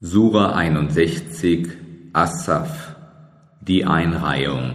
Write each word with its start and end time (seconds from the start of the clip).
Sura 0.00 0.54
61 0.54 1.66
Asaf 2.12 2.94
Die 3.60 3.84
Einreihung 3.84 4.74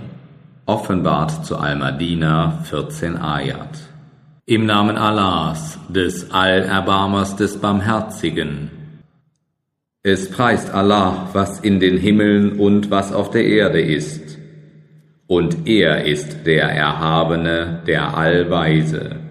Offenbart 0.65 1.45
zu 1.45 1.55
Al-Madina 1.55 2.59
14 2.65 3.15
Ayat 3.15 3.79
Im 4.45 4.65
Namen 4.65 4.97
Allahs, 4.97 5.79
des 5.87 6.29
Allerbarmers 6.29 7.37
des 7.37 7.57
Barmherzigen. 7.61 8.69
Es 10.03 10.29
preist 10.29 10.71
Allah, 10.71 11.29
was 11.31 11.61
in 11.61 11.79
den 11.79 11.97
Himmeln 11.97 12.59
und 12.59 12.91
was 12.91 13.13
auf 13.13 13.29
der 13.29 13.45
Erde 13.45 13.79
ist. 13.79 14.37
Und 15.27 15.69
er 15.69 16.03
ist 16.03 16.45
der 16.45 16.63
Erhabene, 16.63 17.81
der 17.87 18.17
Allweise. 18.17 19.21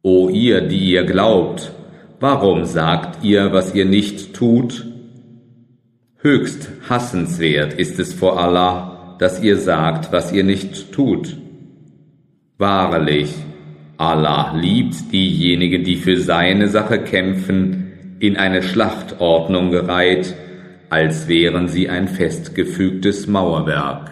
O 0.00 0.30
ihr, 0.30 0.62
die 0.62 0.92
ihr 0.92 1.04
glaubt, 1.04 1.72
Warum 2.20 2.66
sagt 2.66 3.24
ihr, 3.24 3.50
was 3.54 3.74
ihr 3.74 3.86
nicht 3.86 4.34
tut? 4.34 4.86
Höchst 6.18 6.68
hassenswert 6.86 7.72
ist 7.72 7.98
es 7.98 8.12
vor 8.12 8.38
Allah, 8.38 9.16
dass 9.18 9.42
ihr 9.42 9.56
sagt, 9.56 10.12
was 10.12 10.30
ihr 10.30 10.44
nicht 10.44 10.92
tut. 10.92 11.38
Wahrlich, 12.58 13.34
Allah 13.96 14.54
liebt 14.54 15.10
diejenigen, 15.12 15.82
die 15.82 15.96
für 15.96 16.18
seine 16.18 16.68
Sache 16.68 16.98
kämpfen, 16.98 18.16
in 18.18 18.36
eine 18.36 18.62
Schlachtordnung 18.62 19.70
gereiht, 19.70 20.34
als 20.90 21.26
wären 21.26 21.68
sie 21.68 21.88
ein 21.88 22.06
festgefügtes 22.06 23.28
Mauerwerk. 23.28 24.10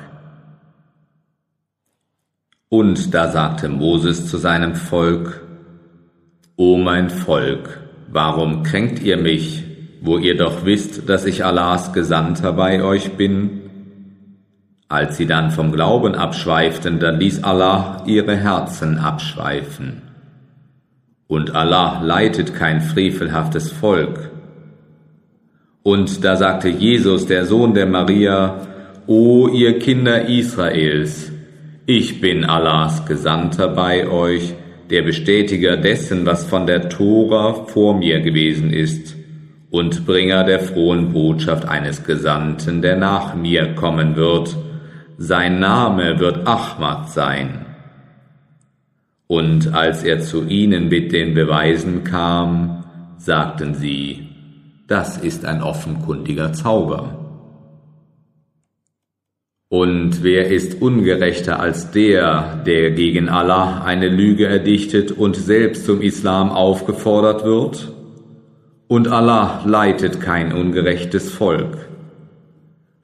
Und 2.70 3.12
da 3.12 3.28
sagte 3.30 3.68
Moses 3.68 4.28
zu 4.28 4.38
seinem 4.38 4.74
Volk, 4.74 5.42
O 6.56 6.78
mein 6.78 7.10
Volk, 7.10 7.87
Warum 8.10 8.62
kränkt 8.62 9.02
ihr 9.02 9.18
mich, 9.18 9.64
wo 10.00 10.16
ihr 10.16 10.36
doch 10.36 10.64
wisst, 10.64 11.08
dass 11.08 11.26
ich 11.26 11.44
Allahs 11.44 11.92
Gesandter 11.92 12.52
bei 12.52 12.82
euch 12.82 13.12
bin? 13.12 13.60
Als 14.88 15.18
sie 15.18 15.26
dann 15.26 15.50
vom 15.50 15.72
Glauben 15.72 16.14
abschweiften, 16.14 16.98
dann 16.98 17.20
ließ 17.20 17.44
Allah 17.44 18.02
ihre 18.06 18.34
Herzen 18.34 18.98
abschweifen. 18.98 20.02
Und 21.26 21.54
Allah 21.54 22.00
leitet 22.02 22.54
kein 22.54 22.80
frevelhaftes 22.80 23.70
Volk. 23.70 24.30
Und 25.82 26.24
da 26.24 26.36
sagte 26.36 26.68
Jesus, 26.70 27.26
der 27.26 27.44
Sohn 27.44 27.74
der 27.74 27.86
Maria, 27.86 28.66
O 29.06 29.48
ihr 29.48 29.78
Kinder 29.78 30.26
Israels, 30.28 31.30
ich 31.84 32.22
bin 32.22 32.44
Allahs 32.44 33.04
Gesandter 33.04 33.68
bei 33.68 34.08
euch, 34.08 34.54
der 34.90 35.02
Bestätiger 35.02 35.76
dessen, 35.76 36.26
was 36.26 36.44
von 36.44 36.66
der 36.66 36.88
Tora 36.88 37.52
vor 37.66 37.96
mir 37.96 38.20
gewesen 38.20 38.72
ist, 38.72 39.16
und 39.70 40.06
Bringer 40.06 40.44
der 40.44 40.60
frohen 40.60 41.12
Botschaft 41.12 41.66
eines 41.68 42.04
Gesandten, 42.04 42.80
der 42.80 42.96
nach 42.96 43.34
mir 43.34 43.74
kommen 43.74 44.16
wird. 44.16 44.56
Sein 45.18 45.60
Name 45.60 46.18
wird 46.20 46.46
Ahmad 46.46 47.10
sein. 47.10 47.66
Und 49.26 49.74
als 49.74 50.04
er 50.04 50.20
zu 50.20 50.46
ihnen 50.46 50.88
mit 50.88 51.12
den 51.12 51.34
Beweisen 51.34 52.02
kam, 52.02 52.84
sagten 53.18 53.74
sie, 53.74 54.28
das 54.86 55.18
ist 55.18 55.44
ein 55.44 55.62
offenkundiger 55.62 56.54
Zauber. 56.54 57.27
Und 59.70 60.22
wer 60.22 60.50
ist 60.50 60.80
ungerechter 60.80 61.60
als 61.60 61.90
der, 61.90 62.62
der 62.64 62.90
gegen 62.92 63.28
Allah 63.28 63.82
eine 63.84 64.08
Lüge 64.08 64.46
erdichtet 64.46 65.12
und 65.12 65.36
selbst 65.36 65.84
zum 65.84 66.00
Islam 66.00 66.50
aufgefordert 66.50 67.44
wird? 67.44 67.92
Und 68.86 69.08
Allah 69.08 69.62
leitet 69.66 70.22
kein 70.22 70.54
ungerechtes 70.54 71.30
Volk. 71.30 71.86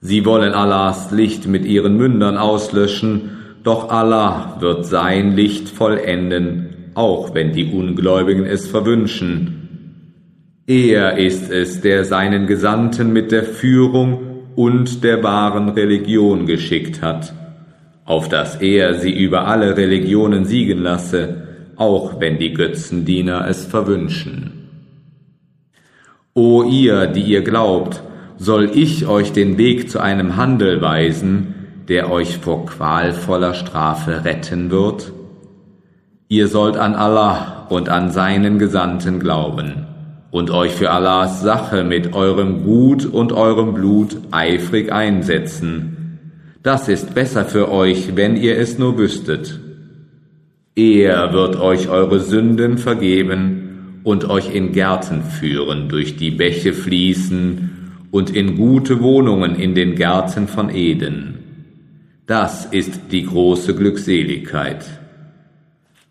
Sie 0.01 0.25
wollen 0.25 0.55
Allahs 0.55 1.11
Licht 1.11 1.47
mit 1.47 1.67
ihren 1.67 1.98
Mündern 1.98 2.39
auslöschen, 2.39 3.33
doch 3.62 3.91
Allah 3.91 4.57
wird 4.61 4.86
sein 4.86 5.36
Licht 5.36 5.69
vollenden, 5.69 6.92
auch 6.95 7.35
wenn 7.35 7.53
die 7.53 7.73
Ungläubigen 7.73 8.47
es 8.47 8.67
verwünschen. 8.67 10.63
Er 10.67 11.19
ist 11.19 11.51
es, 11.51 11.83
der 11.83 12.07
seinen 12.07 12.47
Gesandten 12.47 13.13
mit 13.13 13.33
der 13.33 13.42
Führung 13.42 14.33
und 14.57 15.03
der 15.05 15.23
wahren 15.23 15.70
Religion 15.70 16.47
geschickt 16.47 17.03
hat, 17.03 17.33
auf 18.05 18.29
dass 18.29 18.57
er 18.57 18.95
sie 18.95 19.13
über 19.13 19.47
alle 19.47 19.77
Religionen 19.77 20.45
siegen 20.45 20.79
lasse, 20.79 21.48
auch 21.77 22.20
wenn 22.20 22.39
die 22.39 22.53
Götzendiener 22.53 23.47
es 23.48 23.65
verwünschen. 23.65 24.69
O 26.35 26.63
ihr, 26.63 27.07
die 27.07 27.23
ihr 27.23 27.42
glaubt, 27.42 28.03
soll 28.37 28.70
ich 28.75 29.07
euch 29.07 29.33
den 29.33 29.59
Weg 29.59 29.91
zu 29.91 30.01
einem 30.01 30.37
Handel 30.37 30.81
weisen, 30.81 31.55
der 31.89 32.11
euch 32.11 32.39
vor 32.39 32.67
qualvoller 32.67 33.55
Strafe 33.55 34.25
retten 34.25 34.71
wird? 34.71 35.13
Ihr 36.29 36.48
sollt 36.48 36.77
an 36.77 36.95
Allah 36.95 37.67
und 37.69 37.89
an 37.89 38.11
seinen 38.11 38.59
Gesandten 38.59 39.21
glauben 39.21 39.93
und 40.34 40.50
euch 40.50 40.72
für 40.72 40.90
Allahs 40.90 41.42
Sache 41.42 41.84
mit 41.84 42.12
eurem 42.12 42.64
Gut 42.64 43.06
und 43.06 43.30
eurem 43.30 43.72
Blut 43.72 44.17
eifrig 44.33 44.90
einsetzen. 44.90 46.18
Das 46.64 46.89
ist 46.89 47.14
besser 47.14 47.45
für 47.45 47.70
euch, 47.70 48.17
wenn 48.17 48.34
ihr 48.34 48.58
es 48.58 48.77
nur 48.77 48.98
wüsstet. 48.98 49.61
Er 50.74 51.33
wird 51.33 51.55
euch 51.61 51.89
eure 51.89 52.18
Sünden 52.18 52.78
vergeben 52.78 54.00
und 54.02 54.28
euch 54.28 54.52
in 54.52 54.73
Gärten 54.73 55.23
führen, 55.23 55.89
durch 55.89 56.17
die 56.17 56.33
Bäche 56.33 56.73
fließen 56.73 57.92
und 58.11 58.34
in 58.34 58.56
gute 58.56 59.02
Wohnungen 59.02 59.55
in 59.55 59.77
den 59.77 59.94
Gärten 59.94 60.48
von 60.48 60.68
Eden. 60.68 61.39
Das 62.27 62.67
ist 62.67 63.12
die 63.12 63.24
große 63.24 63.77
Glückseligkeit. 63.77 64.84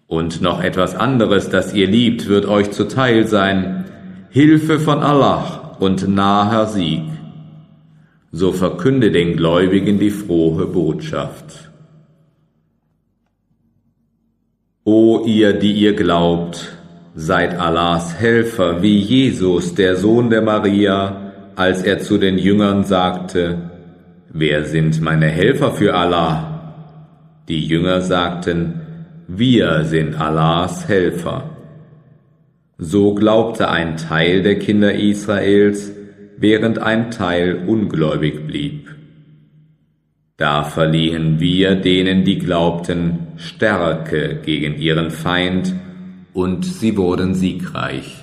Und 0.07 0.41
noch 0.41 0.63
etwas 0.63 0.95
anderes, 0.95 1.49
das 1.49 1.73
ihr 1.73 1.87
liebt, 1.87 2.29
wird 2.29 2.45
euch 2.45 2.71
zuteil 2.71 3.27
sein, 3.27 3.83
Hilfe 4.33 4.79
von 4.79 5.03
Allah 5.03 5.75
und 5.79 6.07
naher 6.07 6.65
Sieg. 6.65 7.03
So 8.31 8.51
verkünde 8.51 9.11
den 9.11 9.37
Gläubigen 9.37 9.99
die 9.99 10.09
frohe 10.09 10.65
Botschaft. 10.65 11.69
O 14.83 15.21
ihr, 15.23 15.53
die 15.53 15.73
ihr 15.73 15.93
glaubt, 15.93 16.75
seid 17.13 17.59
Allahs 17.59 18.19
Helfer, 18.19 18.81
wie 18.81 18.97
Jesus, 18.97 19.75
der 19.75 19.97
Sohn 19.97 20.31
der 20.31 20.41
Maria, 20.41 21.31
als 21.55 21.83
er 21.83 21.99
zu 21.99 22.17
den 22.17 22.39
Jüngern 22.39 22.85
sagte, 22.85 23.69
Wer 24.29 24.65
sind 24.65 24.99
meine 24.99 25.27
Helfer 25.27 25.73
für 25.73 25.93
Allah? 25.93 26.73
Die 27.47 27.63
Jünger 27.63 28.01
sagten, 28.01 28.81
Wir 29.27 29.83
sind 29.83 30.19
Allahs 30.19 30.87
Helfer. 30.87 31.52
So 32.77 33.13
glaubte 33.13 33.69
ein 33.69 33.97
Teil 33.97 34.41
der 34.41 34.57
Kinder 34.59 34.93
Israels, 34.93 35.91
während 36.37 36.79
ein 36.79 37.11
Teil 37.11 37.63
ungläubig 37.67 38.47
blieb. 38.47 38.89
Da 40.37 40.63
verliehen 40.63 41.39
wir 41.39 41.75
denen, 41.75 42.23
die 42.23 42.39
glaubten, 42.39 43.27
Stärke 43.37 44.41
gegen 44.43 44.75
ihren 44.75 45.11
Feind, 45.11 45.73
und 46.33 46.65
sie 46.65 46.97
wurden 46.97 47.35
siegreich. 47.35 48.22